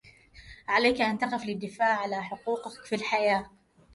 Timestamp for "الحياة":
2.95-3.49